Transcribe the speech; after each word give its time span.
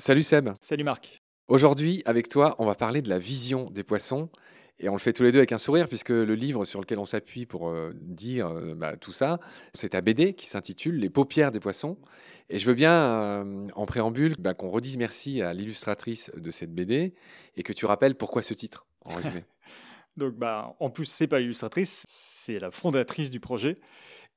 Salut 0.00 0.22
Seb. 0.22 0.48
Salut 0.62 0.82
Marc. 0.82 1.22
Aujourd'hui, 1.46 2.02
avec 2.06 2.30
toi, 2.30 2.56
on 2.58 2.64
va 2.64 2.74
parler 2.74 3.02
de 3.02 3.10
la 3.10 3.18
vision 3.18 3.70
des 3.70 3.84
poissons. 3.84 4.30
Et 4.78 4.88
on 4.88 4.94
le 4.94 4.98
fait 4.98 5.12
tous 5.12 5.24
les 5.24 5.30
deux 5.30 5.40
avec 5.40 5.52
un 5.52 5.58
sourire, 5.58 5.88
puisque 5.88 6.08
le 6.08 6.34
livre 6.34 6.64
sur 6.64 6.80
lequel 6.80 6.98
on 6.98 7.04
s'appuie 7.04 7.44
pour 7.44 7.68
euh, 7.68 7.92
dire 7.94 8.48
euh, 8.48 8.74
bah, 8.74 8.96
tout 8.96 9.12
ça, 9.12 9.38
c'est 9.74 9.90
ta 9.90 10.00
BD 10.00 10.32
qui 10.32 10.46
s'intitule 10.46 10.96
Les 10.98 11.10
paupières 11.10 11.52
des 11.52 11.60
poissons. 11.60 11.98
Et 12.48 12.58
je 12.58 12.66
veux 12.66 12.74
bien, 12.74 12.92
euh, 12.92 13.66
en 13.74 13.84
préambule, 13.84 14.36
bah, 14.38 14.54
qu'on 14.54 14.70
redise 14.70 14.96
merci 14.96 15.42
à 15.42 15.52
l'illustratrice 15.52 16.30
de 16.34 16.50
cette 16.50 16.74
BD 16.74 17.12
et 17.56 17.62
que 17.62 17.74
tu 17.74 17.84
rappelles 17.84 18.14
pourquoi 18.14 18.40
ce 18.40 18.54
titre, 18.54 18.86
en 19.04 19.14
résumé. 19.14 19.44
Donc, 20.16 20.34
bah, 20.34 20.74
en 20.80 20.90
plus, 20.90 21.06
c'est 21.06 21.26
pas 21.26 21.40
l'illustratrice, 21.40 22.04
c'est 22.08 22.58
la 22.58 22.70
fondatrice 22.70 23.30
du 23.30 23.40
projet. 23.40 23.80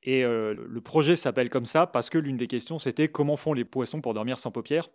Et 0.03 0.23
le 0.23 0.79
projet 0.81 1.15
s'appelle 1.15 1.49
comme 1.49 1.65
ça 1.65 1.87
parce 1.87 2.09
que 2.09 2.17
l'une 2.17 2.35
des 2.35 2.47
questions, 2.47 2.77
c'était 2.77 3.07
comment 3.07 3.37
font 3.37 3.53
les 3.53 3.63
poissons 3.63 4.01
pour 4.01 4.13
dormir 4.13 4.37
sans 4.37 4.51
paupières? 4.51 4.89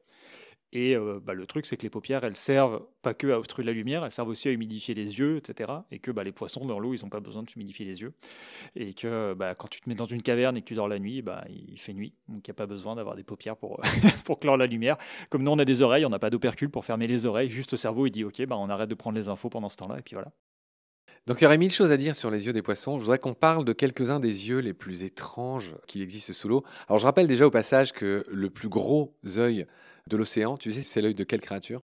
Et 0.73 0.97
bah, 1.23 1.33
le 1.33 1.47
truc, 1.47 1.67
c'est 1.67 1.77
que 1.77 1.83
les 1.83 1.91
paupières, 1.91 2.25
elles 2.25 2.37
servent 2.37 2.83
pas 3.01 3.15
que 3.15 3.29
à 3.29 3.39
obstruer 3.39 3.65
la 3.65 3.73
lumière, 3.73 4.05
elles 4.05 4.13
servent 4.13 4.29
aussi 4.29 4.49
à 4.49 4.53
humidifier 4.53 4.95
les 4.95 5.19
yeux, 5.19 5.39
etc. 5.39 5.73
Et 5.91 5.99
que 5.99 6.11
bah, 6.11 6.25
les 6.25 6.33
poissons 6.33 6.67
dans 6.67 6.79
l'eau, 6.79 6.95
ils 6.95 7.03
n'ont 7.03 7.09
pas 7.09 7.21
besoin 7.21 7.43
de 7.43 7.49
humidifier 7.55 7.87
les 7.87 8.03
yeux. 8.03 8.13
Et 8.77 8.93
que 8.93 9.35
bah, 9.35 9.55
quand 9.55 9.69
tu 9.69 9.81
te 9.81 9.89
mets 9.89 9.95
dans 9.95 10.05
une 10.05 10.23
caverne 10.23 10.57
et 10.57 10.61
que 10.61 10.67
tu 10.67 10.75
dors 10.75 10.89
la 10.89 10.99
nuit, 10.99 11.25
il 11.49 11.81
fait 11.81 11.95
nuit. 11.95 12.13
Donc 12.29 12.47
il 12.47 12.51
n'y 12.51 12.53
a 12.53 12.55
pas 12.55 12.67
besoin 12.67 12.97
d'avoir 12.97 13.17
des 13.17 13.25
paupières 13.25 13.57
pour, 14.25 14.41
clore 14.41 14.57
la 14.57 14.67
lumière. 14.67 14.99
Comme 15.31 15.43
nous, 15.43 15.51
on 15.51 15.59
a 15.59 15.65
des 15.65 15.81
oreilles, 15.83 16.05
on 16.05 16.11
n'a 16.11 16.19
pas 16.19 16.31
d'opercule 16.31 16.71
pour 16.71 16.85
fermer 16.85 17.07
les 17.07 17.25
oreilles. 17.25 17.49
Juste 17.49 17.73
le 17.73 17.79
cerveau, 17.79 18.07
il 18.07 18.11
dit 18.11 18.25
OK, 18.25 18.43
on 18.51 18.71
arrête 18.71 18.91
de 18.91 18.95
prendre 18.95 19.17
les 19.17 19.29
infos 19.29 19.49
pendant 19.49 19.69
ce 19.69 19.77
temps-là. 19.79 19.99
Et 19.99 20.03
puis 20.03 20.15
voilà. 20.15 20.33
Donc 21.27 21.41
il 21.41 21.45
y 21.45 21.47
aurait 21.47 21.59
mille 21.59 21.71
choses 21.71 21.93
à 21.93 21.97
dire 21.97 22.17
sur 22.17 22.31
les 22.31 22.47
yeux 22.47 22.53
des 22.53 22.63
poissons. 22.63 22.99
Je 22.99 23.03
voudrais 23.03 23.19
qu'on 23.19 23.35
parle 23.35 23.65
de 23.65 23.73
quelques-uns 23.73 24.21
des 24.21 24.49
yeux 24.49 24.59
les 24.59 24.73
plus 24.73 25.05
étranges 25.05 25.75
qu'il 25.87 26.03
existe 26.03 26.33
sous 26.33 26.49
l'eau. 26.49 26.65
Alors 26.89 26.99
je 26.99 27.05
rappelle 27.05 27.27
déjà 27.27 27.47
au 27.47 27.51
passage 27.51 27.93
que 27.93 28.25
le 28.29 28.51
plus 28.51 28.69
gros 28.69 29.15
œil 29.37 29.67
de 30.07 30.17
l'océan, 30.17 30.57
tu 30.57 30.73
sais, 30.73 30.83
c'est 30.83 31.03
l'œil 31.03 31.15
de 31.15 31.25
quelle 31.25 31.41
créature? 31.43 31.83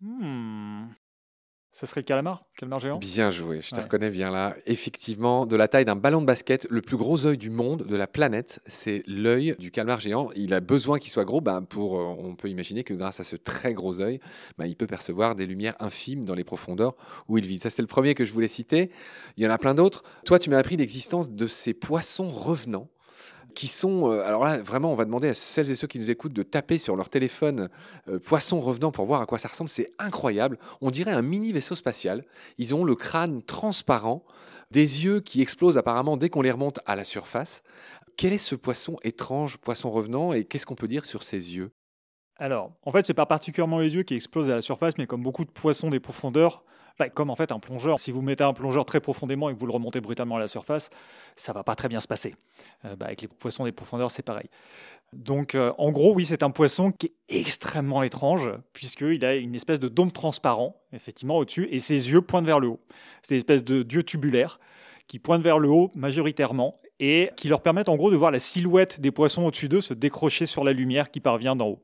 Hmm. 0.00 0.88
Ça 1.70 1.86
serait 1.86 2.00
le 2.00 2.06
calamar, 2.06 2.44
calamar 2.56 2.80
géant? 2.80 2.98
Bien 2.98 3.30
joué, 3.30 3.60
je 3.60 3.74
te 3.74 3.80
reconnais 3.80 4.10
bien 4.10 4.30
là. 4.30 4.56
Effectivement, 4.66 5.46
de 5.46 5.54
la 5.54 5.68
taille 5.68 5.84
d'un 5.84 5.96
ballon 5.96 6.20
de 6.20 6.26
basket, 6.26 6.66
le 6.70 6.80
plus 6.80 6.96
gros 6.96 7.26
œil 7.26 7.36
du 7.36 7.50
monde, 7.50 7.84
de 7.84 7.94
la 7.94 8.06
planète, 8.06 8.60
c'est 8.66 9.02
l'œil 9.06 9.54
du 9.58 9.70
calmar 9.70 10.00
géant. 10.00 10.30
Il 10.34 10.54
a 10.54 10.60
besoin 10.60 10.98
qu'il 10.98 11.10
soit 11.10 11.26
gros, 11.26 11.40
ben 11.40 11.62
pour, 11.62 12.00
euh, 12.00 12.14
on 12.18 12.34
peut 12.34 12.48
imaginer 12.48 12.84
que 12.84 12.94
grâce 12.94 13.20
à 13.20 13.24
ce 13.24 13.36
très 13.36 13.74
gros 13.74 14.00
œil, 14.00 14.18
ben 14.56 14.66
il 14.66 14.76
peut 14.76 14.86
percevoir 14.86 15.34
des 15.34 15.46
lumières 15.46 15.76
infimes 15.78 16.24
dans 16.24 16.34
les 16.34 16.44
profondeurs 16.44 16.96
où 17.28 17.38
il 17.38 17.46
vit. 17.46 17.58
Ça, 17.58 17.70
c'est 17.70 17.82
le 17.82 17.88
premier 17.88 18.14
que 18.14 18.24
je 18.24 18.32
voulais 18.32 18.48
citer. 18.48 18.90
Il 19.36 19.44
y 19.44 19.46
en 19.46 19.50
a 19.50 19.58
plein 19.58 19.74
d'autres. 19.74 20.02
Toi, 20.24 20.38
tu 20.38 20.50
m'as 20.50 20.58
appris 20.58 20.76
l'existence 20.76 21.30
de 21.30 21.46
ces 21.46 21.74
poissons 21.74 22.28
revenants 22.28 22.88
qui 23.58 23.66
sont. 23.66 24.12
Euh, 24.12 24.22
alors 24.22 24.44
là, 24.44 24.58
vraiment, 24.58 24.92
on 24.92 24.94
va 24.94 25.04
demander 25.04 25.26
à 25.26 25.34
celles 25.34 25.68
et 25.68 25.74
ceux 25.74 25.88
qui 25.88 25.98
nous 25.98 26.12
écoutent 26.12 26.32
de 26.32 26.44
taper 26.44 26.78
sur 26.78 26.94
leur 26.94 27.10
téléphone 27.10 27.68
euh, 28.08 28.20
poisson 28.20 28.60
revenant 28.60 28.92
pour 28.92 29.04
voir 29.04 29.20
à 29.20 29.26
quoi 29.26 29.36
ça 29.38 29.48
ressemble. 29.48 29.68
C'est 29.68 29.92
incroyable. 29.98 30.60
On 30.80 30.92
dirait 30.92 31.10
un 31.10 31.22
mini 31.22 31.52
vaisseau 31.52 31.74
spatial. 31.74 32.24
Ils 32.58 32.72
ont 32.76 32.84
le 32.84 32.94
crâne 32.94 33.42
transparent, 33.42 34.24
des 34.70 35.04
yeux 35.04 35.18
qui 35.18 35.42
explosent 35.42 35.76
apparemment 35.76 36.16
dès 36.16 36.28
qu'on 36.28 36.40
les 36.40 36.52
remonte 36.52 36.78
à 36.86 36.94
la 36.94 37.02
surface. 37.02 37.64
Quel 38.16 38.32
est 38.32 38.38
ce 38.38 38.54
poisson 38.54 38.94
étrange, 39.02 39.56
poisson 39.56 39.90
revenant, 39.90 40.32
et 40.32 40.44
qu'est-ce 40.44 40.64
qu'on 40.64 40.76
peut 40.76 40.86
dire 40.86 41.04
sur 41.04 41.24
ses 41.24 41.56
yeux? 41.56 41.72
Alors, 42.36 42.70
en 42.84 42.92
fait, 42.92 43.06
c'est 43.06 43.14
pas 43.14 43.26
particulièrement 43.26 43.80
les 43.80 43.92
yeux 43.92 44.04
qui 44.04 44.14
explosent 44.14 44.50
à 44.50 44.54
la 44.54 44.62
surface, 44.62 44.98
mais 44.98 45.08
comme 45.08 45.24
beaucoup 45.24 45.44
de 45.44 45.50
poissons 45.50 45.90
des 45.90 45.98
profondeurs, 45.98 46.64
bah, 46.98 47.08
comme 47.08 47.30
en 47.30 47.36
fait 47.36 47.52
un 47.52 47.58
plongeur, 47.58 48.00
si 48.00 48.10
vous 48.10 48.22
mettez 48.22 48.44
un 48.44 48.52
plongeur 48.52 48.84
très 48.84 49.00
profondément 49.00 49.48
et 49.48 49.54
que 49.54 49.58
vous 49.58 49.66
le 49.66 49.72
remontez 49.72 50.00
brutalement 50.00 50.36
à 50.36 50.40
la 50.40 50.48
surface, 50.48 50.90
ça 51.36 51.52
va 51.52 51.62
pas 51.62 51.74
très 51.74 51.88
bien 51.88 52.00
se 52.00 52.08
passer. 52.08 52.34
Euh, 52.84 52.96
bah, 52.96 53.06
avec 53.06 53.22
les 53.22 53.28
poissons 53.28 53.64
des 53.64 53.72
profondeurs, 53.72 54.10
c'est 54.10 54.22
pareil. 54.22 54.48
Donc, 55.12 55.54
euh, 55.54 55.72
en 55.78 55.90
gros, 55.90 56.12
oui, 56.12 56.26
c'est 56.26 56.42
un 56.42 56.50
poisson 56.50 56.92
qui 56.92 57.06
est 57.06 57.14
extrêmement 57.28 58.02
étrange, 58.02 58.50
puisqu'il 58.72 59.24
a 59.24 59.36
une 59.36 59.54
espèce 59.54 59.80
de 59.80 59.88
dôme 59.88 60.12
transparent, 60.12 60.76
effectivement, 60.92 61.38
au-dessus, 61.38 61.68
et 61.70 61.78
ses 61.78 62.10
yeux 62.10 62.20
pointent 62.20 62.46
vers 62.46 62.60
le 62.60 62.68
haut. 62.68 62.80
C'est 63.22 63.34
une 63.34 63.38
espèce 63.38 63.64
de 63.64 63.82
dieu 63.82 64.02
tubulaire 64.02 64.60
qui 65.06 65.18
pointent 65.18 65.42
vers 65.42 65.58
le 65.58 65.68
haut 65.68 65.90
majoritairement, 65.94 66.76
et 67.00 67.30
qui 67.36 67.48
leur 67.48 67.62
permettent 67.62 67.88
en 67.88 67.96
gros 67.96 68.10
de 68.10 68.16
voir 68.16 68.30
la 68.30 68.40
silhouette 68.40 69.00
des 69.00 69.12
poissons 69.12 69.44
au-dessus 69.44 69.68
d'eux 69.68 69.80
se 69.80 69.94
décrocher 69.94 70.46
sur 70.46 70.64
la 70.64 70.72
lumière 70.72 71.10
qui 71.10 71.20
parvient 71.20 71.56
d'en 71.56 71.68
haut. 71.68 71.82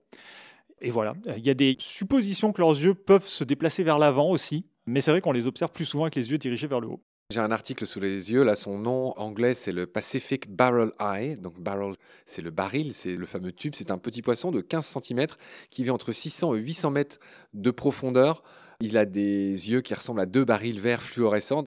Et 0.81 0.91
voilà, 0.91 1.15
il 1.37 1.47
y 1.47 1.51
a 1.51 1.55
des 1.55 1.77
suppositions 1.79 2.53
que 2.53 2.61
leurs 2.61 2.73
yeux 2.73 2.95
peuvent 2.95 3.27
se 3.27 3.45
déplacer 3.45 3.85
vers 3.85 3.99
l'avant 3.99 4.29
aussi, 4.29 4.67
mais 4.87 5.01
c'est 5.01 5.11
vrai 5.11 5.21
qu'on 5.21 5.33
les 5.33 5.47
observe 5.47 5.73
plus 5.73 5.85
souvent 5.85 6.05
avec 6.05 6.15
les 6.15 6.31
yeux 6.31 6.39
dirigés 6.39 6.67
vers 6.67 6.81
le 6.81 6.89
haut. 6.89 7.03
J'ai 7.31 7.41
un 7.41 7.51
article 7.51 7.87
sous 7.87 8.01
les 8.01 8.33
yeux, 8.33 8.43
là 8.43 8.55
son 8.55 8.79
nom 8.79 9.13
anglais 9.19 9.55
c'est 9.55 9.73
le 9.73 9.87
Pacific 9.87 10.51
Barrel 10.55 10.91
Eye, 11.01 11.37
donc 11.37 11.59
barrel 11.59 11.95
c'est 12.27 12.43
le 12.43 12.51
baril, 12.51 12.93
c'est 12.93 13.17
le 13.17 13.25
fameux 13.25 13.51
tube, 13.51 13.75
c'est 13.75 13.91
un 13.91 13.97
petit 13.97 14.21
poisson 14.21 14.51
de 14.51 14.61
15 14.61 14.99
cm 15.03 15.27
qui 15.71 15.85
vit 15.85 15.91
entre 15.91 16.13
600 16.13 16.55
et 16.55 16.59
800 16.59 16.91
mètres 16.91 17.19
de 17.55 17.71
profondeur. 17.71 18.43
Il 18.81 18.99
a 18.99 19.07
des 19.07 19.71
yeux 19.71 19.81
qui 19.81 19.95
ressemblent 19.95 20.21
à 20.21 20.27
deux 20.27 20.45
barils 20.45 20.79
verts 20.79 21.01
fluorescents. 21.03 21.65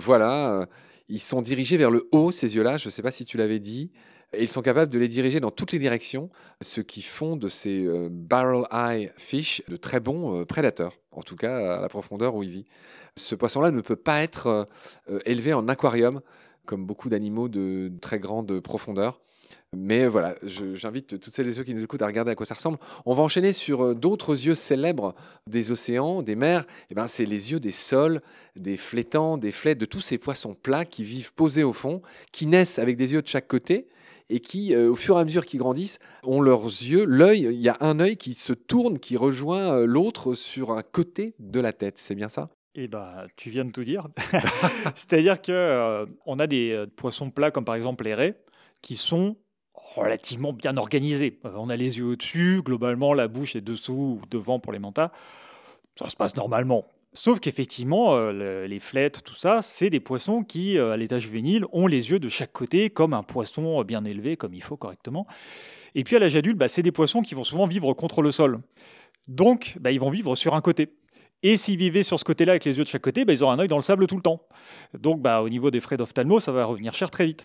Voilà, 0.00 0.60
euh, 0.60 0.66
ils 1.08 1.20
sont 1.20 1.42
dirigés 1.42 1.76
vers 1.76 1.90
le 1.90 2.08
haut 2.12 2.30
ces 2.30 2.54
yeux-là, 2.54 2.76
je 2.76 2.86
ne 2.86 2.90
sais 2.90 3.02
pas 3.02 3.10
si 3.10 3.24
tu 3.24 3.36
l'avais 3.36 3.58
dit. 3.58 3.90
Et 4.36 4.42
ils 4.42 4.48
sont 4.48 4.62
capables 4.62 4.90
de 4.92 4.98
les 4.98 5.08
diriger 5.08 5.40
dans 5.40 5.50
toutes 5.50 5.72
les 5.72 5.78
directions, 5.78 6.30
ce 6.60 6.80
qui 6.80 7.02
font 7.02 7.36
de 7.36 7.48
ces 7.48 7.84
euh, 7.84 8.08
barrel 8.10 8.64
eye 8.72 9.10
fish 9.16 9.62
de 9.68 9.76
très 9.76 10.00
bons 10.00 10.40
euh, 10.40 10.44
prédateurs, 10.44 10.92
en 11.12 11.22
tout 11.22 11.36
cas 11.36 11.76
à 11.76 11.80
la 11.80 11.88
profondeur 11.88 12.34
où 12.34 12.42
il 12.42 12.50
vit. 12.50 12.66
Ce 13.16 13.34
poisson-là 13.34 13.70
ne 13.70 13.80
peut 13.80 13.96
pas 13.96 14.22
être 14.22 14.68
euh, 15.08 15.18
élevé 15.26 15.52
en 15.52 15.68
aquarium, 15.68 16.20
comme 16.66 16.84
beaucoup 16.86 17.08
d'animaux 17.08 17.48
de 17.48 17.92
très 18.00 18.18
grande 18.18 18.60
profondeur. 18.60 19.20
Mais 19.76 20.06
voilà, 20.06 20.36
j'invite 20.42 21.20
toutes 21.20 21.34
celles 21.34 21.48
et 21.48 21.52
ceux 21.52 21.64
qui 21.64 21.74
nous 21.74 21.82
écoutent 21.82 22.02
à 22.02 22.06
regarder 22.06 22.30
à 22.30 22.34
quoi 22.36 22.46
ça 22.46 22.54
ressemble. 22.54 22.78
On 23.06 23.12
va 23.12 23.24
enchaîner 23.24 23.52
sur 23.52 23.94
d'autres 23.96 24.46
yeux 24.46 24.54
célèbres 24.54 25.14
des 25.48 25.72
océans, 25.72 26.22
des 26.22 26.36
mers. 26.36 26.60
Et 26.60 26.64
eh 26.90 26.94
ben, 26.94 27.08
c'est 27.08 27.24
les 27.24 27.50
yeux 27.50 27.58
des 27.58 27.72
sols, 27.72 28.22
des 28.54 28.76
flétans, 28.76 29.36
des 29.36 29.50
flètes, 29.50 29.78
de 29.78 29.84
tous 29.84 30.00
ces 30.00 30.16
poissons 30.16 30.54
plats 30.54 30.84
qui 30.84 31.02
vivent 31.02 31.34
posés 31.34 31.64
au 31.64 31.72
fond, 31.72 32.02
qui 32.30 32.46
naissent 32.46 32.78
avec 32.78 32.96
des 32.96 33.14
yeux 33.14 33.22
de 33.22 33.26
chaque 33.26 33.48
côté 33.48 33.88
et 34.30 34.40
qui, 34.40 34.74
euh, 34.74 34.90
au 34.90 34.96
fur 34.96 35.16
et 35.16 35.20
à 35.20 35.24
mesure 35.24 35.44
qu'ils 35.44 35.60
grandissent, 35.60 35.98
ont 36.24 36.40
leurs 36.40 36.64
yeux, 36.64 37.04
l'œil, 37.04 37.40
il 37.40 37.60
y 37.60 37.68
a 37.68 37.76
un 37.80 38.00
œil 38.00 38.16
qui 38.16 38.34
se 38.34 38.52
tourne, 38.52 38.98
qui 38.98 39.16
rejoint 39.16 39.74
euh, 39.74 39.86
l'autre 39.86 40.34
sur 40.34 40.72
un 40.72 40.82
côté 40.82 41.34
de 41.38 41.60
la 41.60 41.72
tête. 41.72 41.98
C'est 41.98 42.14
bien 42.14 42.28
ça? 42.28 42.50
Eh 42.74 42.88
ben, 42.88 43.26
tu 43.36 43.50
viens 43.50 43.64
de 43.64 43.70
tout 43.70 43.84
dire. 43.84 44.08
C'est-à-dire 44.94 45.40
que 45.40 45.52
euh, 45.52 46.06
on 46.26 46.38
a 46.38 46.46
des 46.46 46.84
poissons 46.96 47.30
plats 47.30 47.50
comme 47.50 47.64
par 47.64 47.76
exemple 47.76 48.04
les 48.04 48.14
raies 48.14 48.40
qui 48.82 48.96
sont 48.96 49.36
relativement 49.74 50.52
bien 50.52 50.76
organisés. 50.76 51.38
on 51.44 51.68
a 51.68 51.76
les 51.76 51.98
yeux 51.98 52.06
au-dessus, 52.06 52.62
globalement 52.64 53.12
la 53.12 53.28
bouche 53.28 53.54
est 53.54 53.60
dessous 53.60 54.20
ou 54.20 54.26
devant 54.30 54.58
pour 54.58 54.72
les 54.72 54.78
mantas. 54.78 55.12
Ça 55.96 56.08
se 56.08 56.16
passe 56.16 56.34
normalement. 56.34 56.86
Sauf 57.14 57.38
qu'effectivement, 57.38 58.16
euh, 58.16 58.66
les 58.66 58.80
flettes, 58.80 59.22
tout 59.24 59.34
ça, 59.34 59.62
c'est 59.62 59.88
des 59.88 60.00
poissons 60.00 60.42
qui, 60.42 60.76
euh, 60.76 60.90
à 60.90 60.96
l'état 60.96 61.20
juvénile, 61.20 61.64
ont 61.72 61.86
les 61.86 62.10
yeux 62.10 62.18
de 62.18 62.28
chaque 62.28 62.52
côté, 62.52 62.90
comme 62.90 63.14
un 63.14 63.22
poisson 63.22 63.82
bien 63.84 64.04
élevé, 64.04 64.36
comme 64.36 64.52
il 64.52 64.62
faut 64.62 64.76
correctement. 64.76 65.26
Et 65.94 66.02
puis 66.02 66.16
à 66.16 66.18
l'âge 66.18 66.34
adulte, 66.34 66.58
bah, 66.58 66.66
c'est 66.66 66.82
des 66.82 66.90
poissons 66.90 67.22
qui 67.22 67.36
vont 67.36 67.44
souvent 67.44 67.68
vivre 67.68 67.92
contre 67.94 68.20
le 68.20 68.32
sol. 68.32 68.60
Donc, 69.28 69.76
bah, 69.80 69.92
ils 69.92 70.00
vont 70.00 70.10
vivre 70.10 70.34
sur 70.34 70.54
un 70.54 70.60
côté. 70.60 70.90
Et 71.42 71.56
s'ils 71.58 71.76
vivaient 71.76 72.02
sur 72.02 72.18
ce 72.18 72.24
côté-là 72.24 72.52
avec 72.52 72.64
les 72.64 72.78
yeux 72.78 72.84
de 72.84 72.88
chaque 72.88 73.02
côté, 73.02 73.24
bah, 73.24 73.32
ils 73.34 73.42
auraient 73.42 73.54
un 73.54 73.58
œil 73.58 73.68
dans 73.68 73.76
le 73.76 73.82
sable 73.82 74.06
tout 74.06 74.16
le 74.16 74.22
temps. 74.22 74.40
Donc 74.98 75.20
bah, 75.20 75.42
au 75.42 75.48
niveau 75.48 75.70
des 75.70 75.80
frais 75.80 75.96
d'ophtalmo, 75.96 76.40
ça 76.40 76.52
va 76.52 76.64
revenir 76.64 76.94
cher 76.94 77.10
très 77.10 77.26
vite. 77.26 77.44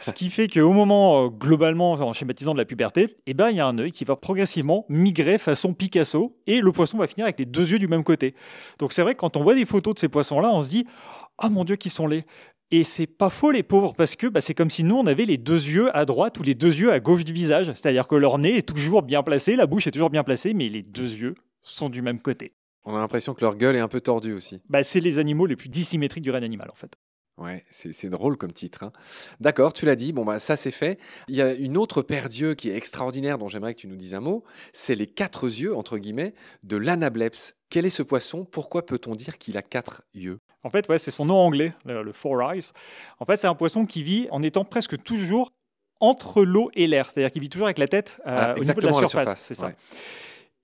ce 0.00 0.12
qui 0.12 0.30
fait 0.30 0.48
qu'au 0.48 0.72
moment, 0.72 1.26
euh, 1.26 1.28
globalement, 1.28 1.92
en 1.92 2.12
schématisant 2.14 2.54
de 2.54 2.58
la 2.58 2.64
puberté, 2.64 3.16
eh 3.26 3.34
ben, 3.34 3.50
il 3.50 3.56
y 3.56 3.60
a 3.60 3.66
un 3.66 3.78
œil 3.78 3.90
qui 3.90 4.04
va 4.04 4.16
progressivement 4.16 4.86
migrer 4.88 5.36
façon 5.36 5.74
Picasso, 5.74 6.38
et 6.46 6.60
le 6.60 6.72
poisson 6.72 6.96
va 6.96 7.06
finir 7.06 7.26
avec 7.26 7.38
les 7.38 7.44
deux 7.44 7.70
yeux 7.70 7.78
du 7.78 7.88
même 7.88 8.04
côté. 8.04 8.34
Donc 8.78 8.92
c'est 8.92 9.02
vrai 9.02 9.14
que 9.14 9.20
quand 9.20 9.36
on 9.36 9.42
voit 9.42 9.54
des 9.54 9.66
photos 9.66 9.94
de 9.94 9.98
ces 9.98 10.08
poissons-là, 10.08 10.50
on 10.50 10.62
se 10.62 10.70
dit 10.70 10.86
«Ah 11.38 11.50
mon 11.50 11.64
Dieu, 11.64 11.76
qui 11.76 11.90
sont 11.90 12.06
laids!» 12.06 12.24
Et 12.70 12.82
c'est 12.82 13.06
pas 13.06 13.30
faux, 13.30 13.50
les 13.50 13.62
pauvres, 13.62 13.92
parce 13.94 14.16
que 14.16 14.26
bah, 14.26 14.40
c'est 14.40 14.54
comme 14.54 14.70
si 14.70 14.84
nous, 14.84 14.96
on 14.96 15.06
avait 15.06 15.26
les 15.26 15.36
deux 15.36 15.62
yeux 15.62 15.96
à 15.96 16.04
droite 16.06 16.38
ou 16.38 16.42
les 16.42 16.54
deux 16.54 16.74
yeux 16.74 16.90
à 16.90 16.98
gauche 16.98 17.24
du 17.24 17.32
visage. 17.32 17.66
C'est-à-dire 17.66 18.08
que 18.08 18.16
leur 18.16 18.38
nez 18.38 18.56
est 18.56 18.68
toujours 18.68 19.02
bien 19.02 19.22
placé, 19.22 19.54
la 19.54 19.66
bouche 19.66 19.86
est 19.86 19.90
toujours 19.90 20.10
bien 20.10 20.24
placée, 20.24 20.54
mais 20.54 20.68
les 20.68 20.82
deux 20.82 21.12
yeux 21.12 21.34
sont 21.62 21.88
du 21.88 22.02
même 22.02 22.20
côté. 22.20 22.52
On 22.84 22.94
a 22.94 22.98
l'impression 22.98 23.34
que 23.34 23.40
leur 23.40 23.56
gueule 23.56 23.76
est 23.76 23.80
un 23.80 23.88
peu 23.88 24.00
tordue 24.00 24.32
aussi. 24.32 24.60
Bah, 24.68 24.82
c'est 24.82 25.00
les 25.00 25.18
animaux 25.18 25.46
les 25.46 25.56
plus 25.56 25.68
dissymétriques 25.68 26.24
du 26.24 26.30
règne 26.30 26.44
animal, 26.44 26.70
en 26.70 26.74
fait. 26.74 26.96
Ouais, 27.36 27.64
c'est 27.70 28.08
drôle 28.10 28.36
comme 28.36 28.52
titre. 28.52 28.84
Hein. 28.84 28.92
D'accord, 29.40 29.72
tu 29.72 29.86
l'as 29.86 29.96
dit, 29.96 30.12
bon 30.12 30.24
bah 30.24 30.38
ça 30.38 30.54
c'est 30.54 30.70
fait. 30.70 31.00
Il 31.26 31.34
y 31.34 31.42
a 31.42 31.52
une 31.52 31.76
autre 31.76 32.00
paire 32.00 32.28
d'yeux 32.28 32.54
qui 32.54 32.70
est 32.70 32.76
extraordinaire 32.76 33.38
dont 33.38 33.48
j'aimerais 33.48 33.74
que 33.74 33.80
tu 33.80 33.88
nous 33.88 33.96
dises 33.96 34.14
un 34.14 34.20
mot. 34.20 34.44
C'est 34.72 34.94
les 34.94 35.08
quatre 35.08 35.46
yeux, 35.46 35.74
entre 35.74 35.98
guillemets, 35.98 36.34
de 36.62 36.76
l'anableps. 36.76 37.56
Quel 37.70 37.86
est 37.86 37.90
ce 37.90 38.04
poisson? 38.04 38.44
Pourquoi 38.44 38.86
peut-on 38.86 39.16
dire 39.16 39.38
qu'il 39.38 39.56
a 39.56 39.62
quatre 39.62 40.04
yeux? 40.14 40.38
En 40.62 40.70
fait, 40.70 40.88
ouais, 40.88 40.98
c'est 40.98 41.10
son 41.10 41.24
nom 41.24 41.34
anglais, 41.34 41.74
le, 41.84 42.12
four 42.12 42.40
eyes. 42.40 42.70
En 43.18 43.24
fait, 43.24 43.36
c'est 43.36 43.48
un 43.48 43.56
poisson 43.56 43.84
qui 43.84 44.04
vit 44.04 44.28
en 44.30 44.42
étant 44.42 44.64
presque 44.64 45.02
toujours 45.02 45.50
entre 45.98 46.44
l'eau 46.44 46.70
et 46.74 46.86
l'air, 46.86 47.10
c'est-à-dire 47.10 47.32
qu'il 47.32 47.42
vit 47.42 47.48
toujours 47.48 47.66
avec 47.66 47.78
la 47.78 47.88
tête 47.88 48.20
euh, 48.26 48.54
ah, 48.54 48.54
au 48.56 48.60
niveau 48.60 48.80
de 48.80 48.86
la 48.86 48.92
surface. 48.92 49.40
c'est 49.40 49.54
ça. 49.54 49.72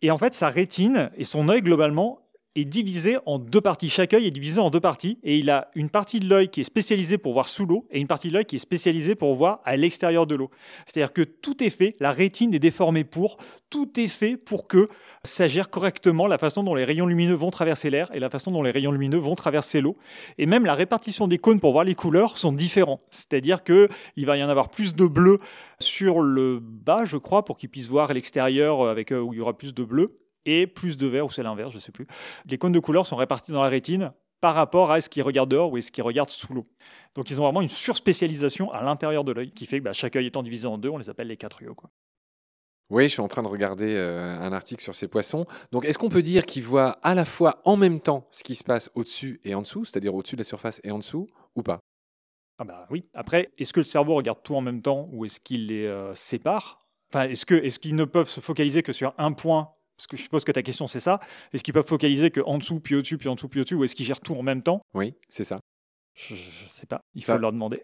Et 0.02 0.10
en 0.10 0.18
fait, 0.18 0.34
sa 0.34 0.48
rétine 0.48 1.10
et 1.16 1.24
son 1.24 1.48
œil, 1.48 1.62
globalement, 1.62 2.20
est 2.56 2.64
divisé 2.64 3.16
en 3.26 3.38
deux 3.38 3.60
parties. 3.60 3.88
Chaque 3.88 4.12
œil 4.12 4.26
est 4.26 4.32
divisé 4.32 4.60
en 4.60 4.70
deux 4.70 4.80
parties 4.80 5.18
et 5.22 5.38
il 5.38 5.50
a 5.50 5.70
une 5.74 5.88
partie 5.88 6.18
de 6.18 6.28
l'œil 6.28 6.48
qui 6.48 6.60
est 6.60 6.64
spécialisée 6.64 7.16
pour 7.16 7.32
voir 7.32 7.48
sous 7.48 7.64
l'eau 7.64 7.86
et 7.90 8.00
une 8.00 8.08
partie 8.08 8.28
de 8.28 8.34
l'œil 8.34 8.44
qui 8.44 8.56
est 8.56 8.60
spécialisée 8.60 9.14
pour 9.14 9.34
voir 9.36 9.60
à 9.64 9.76
l'extérieur 9.76 10.26
de 10.26 10.34
l'eau. 10.34 10.50
C'est-à-dire 10.86 11.12
que 11.12 11.22
tout 11.22 11.62
est 11.62 11.70
fait, 11.70 11.94
la 12.00 12.12
rétine 12.12 12.52
est 12.52 12.58
déformée 12.58 13.04
pour, 13.04 13.36
tout 13.70 13.88
est 14.00 14.08
fait 14.08 14.36
pour 14.36 14.66
que 14.66 14.88
ça 15.22 15.46
gère 15.46 15.70
correctement 15.70 16.26
la 16.26 16.38
façon 16.38 16.62
dont 16.62 16.74
les 16.74 16.84
rayons 16.84 17.06
lumineux 17.06 17.34
vont 17.34 17.50
traverser 17.50 17.90
l'air 17.90 18.08
et 18.14 18.18
la 18.18 18.30
façon 18.30 18.50
dont 18.50 18.62
les 18.62 18.70
rayons 18.70 18.90
lumineux 18.90 19.18
vont 19.18 19.34
traverser 19.36 19.80
l'eau. 19.80 19.96
Et 20.38 20.46
même 20.46 20.64
la 20.64 20.74
répartition 20.74 21.28
des 21.28 21.38
cônes 21.38 21.60
pour 21.60 21.72
voir 21.72 21.84
les 21.84 21.94
couleurs 21.94 22.38
sont 22.38 22.52
différents. 22.52 23.00
C'est-à-dire 23.10 23.62
que 23.62 23.88
il 24.16 24.26
va 24.26 24.36
y 24.36 24.42
en 24.42 24.48
avoir 24.48 24.70
plus 24.70 24.96
de 24.96 25.06
bleu 25.06 25.38
sur 25.78 26.20
le 26.20 26.58
bas, 26.60 27.04
je 27.04 27.16
crois, 27.16 27.44
pour 27.44 27.58
qu'ils 27.58 27.68
puissent 27.68 27.88
voir 27.88 28.12
l'extérieur 28.12 28.88
avec 28.88 29.12
euh, 29.12 29.20
où 29.20 29.32
il 29.34 29.38
y 29.38 29.40
aura 29.40 29.56
plus 29.56 29.74
de 29.74 29.84
bleu 29.84 30.16
et 30.44 30.66
plus 30.66 30.96
de 30.96 31.06
vert, 31.06 31.26
ou 31.26 31.30
c'est 31.30 31.42
l'inverse, 31.42 31.72
je 31.72 31.76
ne 31.76 31.82
sais 31.82 31.92
plus. 31.92 32.06
Les 32.46 32.58
cônes 32.58 32.72
de 32.72 32.80
couleur 32.80 33.06
sont 33.06 33.16
répartis 33.16 33.52
dans 33.52 33.62
la 33.62 33.68
rétine 33.68 34.12
par 34.40 34.54
rapport 34.54 34.90
à 34.90 34.98
est-ce 34.98 35.10
qu'ils 35.10 35.22
regardent 35.22 35.50
dehors 35.50 35.72
ou 35.72 35.76
est-ce 35.76 35.92
qu'ils 35.92 36.04
regardent 36.04 36.30
sous 36.30 36.54
l'eau. 36.54 36.66
Donc 37.14 37.30
ils 37.30 37.40
ont 37.40 37.44
vraiment 37.44 37.60
une 37.60 37.68
surspécialisation 37.68 38.72
à 38.72 38.82
l'intérieur 38.82 39.24
de 39.24 39.32
l'œil 39.32 39.50
qui 39.50 39.66
fait 39.66 39.78
que 39.78 39.84
bah, 39.84 39.92
chaque 39.92 40.16
œil 40.16 40.26
étant 40.26 40.42
divisé 40.42 40.66
en 40.66 40.78
deux, 40.78 40.88
on 40.88 40.98
les 40.98 41.10
appelle 41.10 41.28
les 41.28 41.36
quatre 41.36 41.62
yeux. 41.62 41.74
Quoi. 41.74 41.90
Oui, 42.90 43.04
je 43.04 43.08
suis 43.08 43.20
en 43.20 43.28
train 43.28 43.44
de 43.44 43.48
regarder 43.48 43.94
euh, 43.96 44.36
un 44.40 44.52
article 44.52 44.82
sur 44.82 44.96
ces 44.96 45.06
poissons. 45.06 45.46
Donc, 45.70 45.84
est-ce 45.84 45.96
qu'on 45.96 46.08
peut 46.08 46.22
dire 46.22 46.44
qu'ils 46.44 46.64
voient 46.64 46.98
à 47.02 47.14
la 47.14 47.24
fois 47.24 47.60
en 47.64 47.76
même 47.76 48.00
temps 48.00 48.26
ce 48.32 48.42
qui 48.42 48.56
se 48.56 48.64
passe 48.64 48.90
au-dessus 48.96 49.40
et 49.44 49.54
en 49.54 49.62
dessous, 49.62 49.84
c'est-à-dire 49.84 50.12
au-dessus 50.12 50.34
de 50.34 50.40
la 50.40 50.44
surface 50.44 50.80
et 50.82 50.90
en 50.90 50.98
dessous, 50.98 51.28
ou 51.54 51.62
pas? 51.62 51.78
Ah 52.58 52.64
bah 52.64 52.86
oui. 52.90 53.06
Après, 53.14 53.52
est-ce 53.58 53.72
que 53.72 53.80
le 53.80 53.84
cerveau 53.84 54.16
regarde 54.16 54.42
tout 54.42 54.56
en 54.56 54.60
même 54.60 54.82
temps 54.82 55.06
ou 55.12 55.24
est-ce 55.24 55.38
qu'il 55.38 55.68
les 55.68 55.86
euh, 55.86 56.12
sépare? 56.14 56.84
Enfin, 57.12 57.28
est-ce 57.28 57.78
qu'ils 57.78 57.96
ne 57.96 58.04
peuvent 58.04 58.28
se 58.28 58.40
focaliser 58.40 58.82
que 58.82 58.92
sur 58.92 59.14
un 59.18 59.32
point 59.32 59.70
Parce 60.00 60.06
que 60.06 60.16
je 60.16 60.22
suppose 60.22 60.44
que 60.44 60.52
ta 60.52 60.62
question 60.62 60.86
c'est 60.86 60.98
ça. 60.98 61.20
Est-ce 61.52 61.62
qu'ils 61.62 61.74
peuvent 61.74 61.86
focaliser 61.86 62.30
que 62.30 62.40
en 62.46 62.56
dessous 62.56 62.80
puis 62.80 62.94
au-dessus 62.94 63.18
puis 63.18 63.28
en 63.28 63.34
dessous 63.34 63.48
puis 63.48 63.60
au-dessus 63.60 63.74
ou 63.74 63.84
est-ce 63.84 63.94
qu'ils 63.94 64.06
gèrent 64.06 64.20
tout 64.20 64.34
en 64.34 64.42
même 64.42 64.62
temps? 64.62 64.80
Oui, 64.94 65.12
c'est 65.28 65.44
ça. 65.44 65.60
Je 66.14 66.32
ne 66.32 66.70
sais 66.70 66.86
pas. 66.86 67.02
Il 67.14 67.22
faut 67.22 67.36
leur 67.36 67.52
demander. 67.52 67.82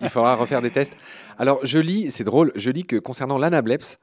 Il 0.00 0.08
faudra 0.08 0.36
refaire 0.36 0.62
des 0.62 0.70
tests. 0.70 0.96
Alors, 1.36 1.60
je 1.64 1.78
lis, 1.78 2.10
c'est 2.10 2.24
drôle, 2.24 2.50
je 2.56 2.70
lis 2.70 2.84
que 2.84 2.96
concernant 2.96 3.36
l'anableps, 3.36 3.98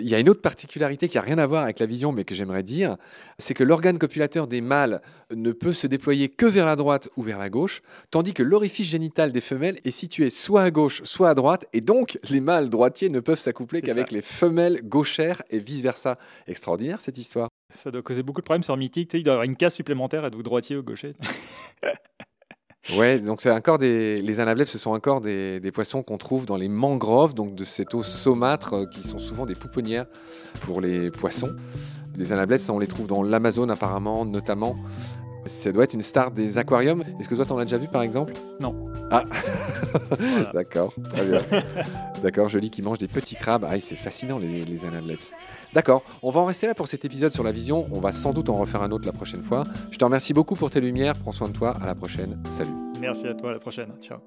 il 0.00 0.08
y 0.08 0.14
a 0.14 0.18
une 0.18 0.28
autre 0.28 0.40
particularité 0.40 1.08
qui 1.08 1.16
n'a 1.16 1.22
rien 1.22 1.38
à 1.38 1.46
voir 1.46 1.64
avec 1.64 1.78
la 1.78 1.86
vision, 1.86 2.12
mais 2.12 2.24
que 2.24 2.34
j'aimerais 2.34 2.62
dire, 2.62 2.96
c'est 3.38 3.54
que 3.54 3.64
l'organe 3.64 3.98
copulateur 3.98 4.46
des 4.46 4.60
mâles 4.60 5.00
ne 5.34 5.52
peut 5.52 5.72
se 5.72 5.86
déployer 5.86 6.28
que 6.28 6.46
vers 6.46 6.66
la 6.66 6.76
droite 6.76 7.08
ou 7.16 7.22
vers 7.22 7.38
la 7.38 7.50
gauche, 7.50 7.82
tandis 8.10 8.34
que 8.34 8.42
l'orifice 8.42 8.88
génital 8.88 9.32
des 9.32 9.40
femelles 9.40 9.78
est 9.84 9.90
situé 9.90 10.30
soit 10.30 10.62
à 10.62 10.70
gauche, 10.70 11.02
soit 11.04 11.30
à 11.30 11.34
droite, 11.34 11.66
et 11.72 11.80
donc 11.80 12.18
les 12.28 12.40
mâles 12.40 12.70
droitiers 12.70 13.08
ne 13.08 13.20
peuvent 13.20 13.40
s'accoupler 13.40 13.82
qu'avec 13.82 14.10
les 14.10 14.22
femelles 14.22 14.80
gauchères 14.82 15.42
et 15.50 15.58
vice-versa. 15.58 16.18
Extraordinaire 16.46 17.00
cette 17.00 17.18
histoire. 17.18 17.48
Ça 17.74 17.90
doit 17.90 18.02
causer 18.02 18.22
beaucoup 18.22 18.40
de 18.40 18.44
problèmes 18.44 18.62
sur 18.62 18.76
Mythique, 18.76 19.14
il 19.14 19.22
doit 19.22 19.32
y 19.32 19.34
avoir 19.34 19.44
une 19.44 19.56
case 19.56 19.74
supplémentaire, 19.74 20.24
êtes-vous 20.24 20.42
droitier 20.42 20.76
ou 20.76 20.82
gaucher? 20.82 21.12
Ouais, 22.96 23.20
donc 23.20 23.40
c'est 23.40 23.50
encore 23.50 23.78
des 23.78 24.20
les 24.20 24.40
anableps, 24.40 24.70
ce 24.70 24.78
sont 24.78 24.90
encore 24.90 25.20
des, 25.20 25.60
des 25.60 25.70
poissons 25.70 26.02
qu'on 26.02 26.18
trouve 26.18 26.46
dans 26.46 26.56
les 26.56 26.68
mangroves, 26.68 27.32
donc 27.32 27.54
de 27.54 27.64
cette 27.64 27.94
eau 27.94 28.02
saumâtre 28.02 28.74
euh, 28.74 28.86
qui 28.86 29.04
sont 29.04 29.20
souvent 29.20 29.46
des 29.46 29.54
pouponnières 29.54 30.06
pour 30.62 30.80
les 30.80 31.10
poissons. 31.12 31.54
Les 32.16 32.32
anableps, 32.32 32.68
on 32.70 32.80
les 32.80 32.88
trouve 32.88 33.06
dans 33.06 33.22
l'Amazone 33.22 33.70
apparemment, 33.70 34.24
notamment. 34.24 34.74
Ça 35.46 35.72
doit 35.72 35.84
être 35.84 35.94
une 35.94 36.02
star 36.02 36.30
des 36.30 36.58
aquariums. 36.58 37.02
Est-ce 37.18 37.28
que 37.28 37.34
toi, 37.34 37.44
t'en 37.44 37.58
as 37.58 37.64
déjà 37.64 37.78
vu 37.78 37.88
par 37.88 38.02
exemple? 38.02 38.32
Non. 38.60 38.74
Ah 39.10 39.24
D'accord, 40.54 40.94
très 41.10 41.24
bien. 41.26 41.40
D'accord, 42.22 42.48
je 42.48 42.58
lis 42.58 42.70
qu'ils 42.70 42.84
mangent 42.84 42.98
des 42.98 43.08
petits 43.08 43.34
crabes. 43.34 43.66
Ah, 43.68 43.78
c'est 43.80 43.96
fascinant 43.96 44.38
les, 44.38 44.64
les 44.64 44.84
anableps. 44.84 45.32
D'accord, 45.74 46.02
on 46.22 46.30
va 46.30 46.40
en 46.40 46.44
rester 46.44 46.66
là 46.66 46.74
pour 46.74 46.86
cet 46.86 47.04
épisode 47.04 47.32
sur 47.32 47.42
la 47.42 47.52
vision. 47.52 47.88
On 47.92 48.00
va 48.00 48.12
sans 48.12 48.32
doute 48.32 48.48
en 48.50 48.54
refaire 48.54 48.82
un 48.82 48.92
autre 48.92 49.06
la 49.06 49.12
prochaine 49.12 49.42
fois. 49.42 49.64
Je 49.90 49.98
te 49.98 50.04
remercie 50.04 50.32
beaucoup 50.32 50.54
pour 50.54 50.70
tes 50.70 50.80
lumières. 50.80 51.14
Prends 51.14 51.32
soin 51.32 51.48
de 51.48 51.54
toi. 51.54 51.74
À 51.82 51.86
la 51.86 51.94
prochaine. 51.94 52.40
Salut. 52.48 52.70
Merci 53.00 53.26
à 53.26 53.34
toi. 53.34 53.50
À 53.50 53.54
la 53.54 53.58
prochaine. 53.58 53.92
Ciao. 54.00 54.18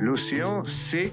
L'océan, 0.00 0.62
c'est 0.64 1.12